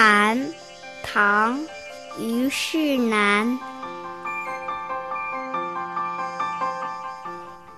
[0.00, 0.38] 蝉，
[1.02, 1.58] 唐·
[2.20, 3.58] 虞世南。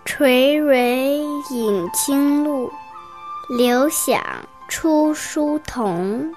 [0.04, 2.70] 垂緌饮清露，
[3.48, 4.20] 流响
[4.68, 6.30] 出疏桐。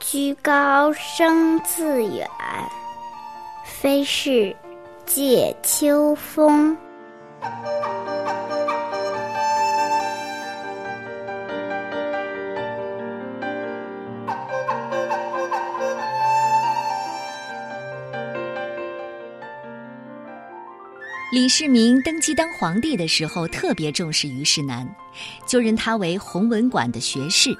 [0.00, 2.26] 居高声自远，
[3.66, 4.56] 非是
[5.04, 6.74] 藉秋风。
[21.32, 24.86] 李世民登基当皇帝的时候，特别重视虞世南，
[25.48, 27.56] 就任他为弘文馆的学士。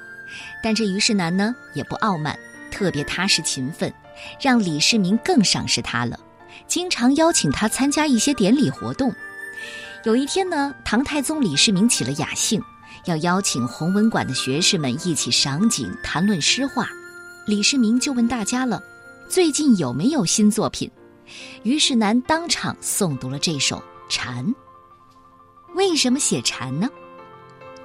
[0.61, 2.37] 但这虞世南呢，也不傲慢，
[2.69, 3.91] 特别踏实勤奋，
[4.39, 6.19] 让李世民更赏识他了，
[6.67, 9.11] 经常邀请他参加一些典礼活动。
[10.03, 12.61] 有一天呢，唐太宗李世民起了雅兴，
[13.05, 16.87] 要邀请弘文馆的学士们一起赏景、谈论诗画。
[17.47, 18.79] 李世民就问大家了
[19.27, 20.91] ：“最近有没有新作品？”
[21.63, 23.77] 虞世南当场诵读了这首
[24.09, 24.45] 《蝉》。
[25.75, 26.87] 为什么写蝉呢？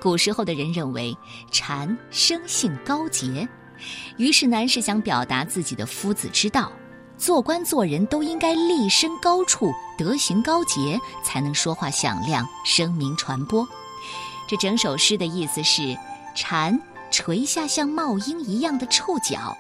[0.01, 1.17] 古时候的人认为
[1.51, 3.49] 蝉生性高洁，
[4.17, 6.71] 虞世南是想表达自己的夫子之道，
[7.17, 13.67] 做官做人都应该立身高处，德行高洁，才能说话响亮，声名传播。
[14.47, 15.97] 这整首诗的意思是：
[16.37, 16.81] 蝉
[17.11, 19.57] 垂下像帽缨一样的触角，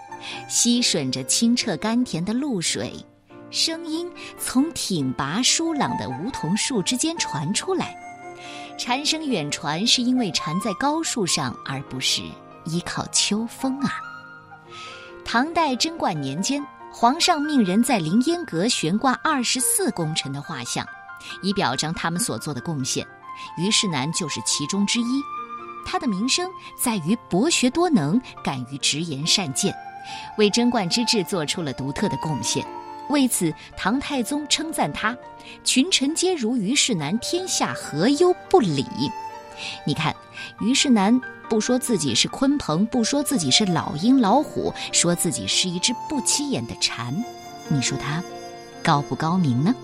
[0.48, 3.04] 吸吮着清澈甘甜的露水。
[3.50, 7.96] 声音从挺拔疏朗的梧桐树之间传出来，
[8.78, 12.22] 蝉声远传是因为蝉在高树上，而不是
[12.64, 13.92] 依靠秋风啊。
[15.24, 20.86] 唐代贞观年间，皇上命人在凌烟阁悬挂二十四功臣的画像，
[21.42, 23.06] 以表彰他们所做的贡献。
[23.56, 25.22] 虞世南就是其中之一。
[25.86, 29.75] 他的名声在于博学多能，敢于直言善谏，
[30.36, 32.66] 为贞观之治做出了独特的贡献。
[33.08, 35.16] 为此，唐太宗称赞他
[35.64, 38.84] ：“群臣皆如虞世南，天下何忧不理？”
[39.86, 40.14] 你看，
[40.60, 47.12] 虞世南不说自己是鲲鹏，不说自己是老鹰、老虎，说自己是一只不起眼的蝉，
[47.68, 48.22] 你说他
[48.82, 49.74] 高不高明呢？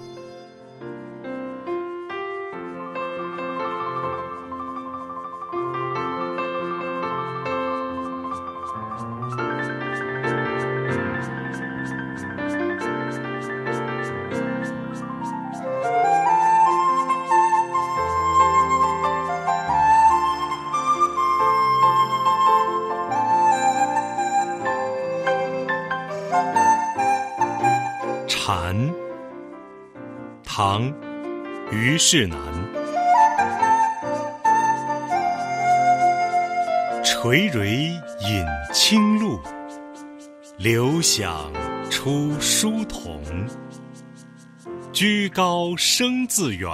[28.47, 28.77] 蝉，
[30.45, 30.93] 唐，
[31.73, 32.39] 虞世南。
[37.03, 39.41] 垂緌饮清露，
[40.59, 41.51] 流响
[41.89, 43.25] 出书童。
[44.93, 46.71] 居高声自远，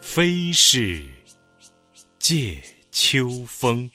[0.00, 1.00] 非是
[2.18, 3.88] 藉秋风。